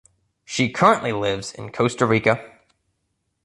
She 0.43 0.71
currently 0.71 1.13
lives 1.13 1.53
in 1.53 1.71
Costa 1.71 2.07
Rica. 2.07 2.57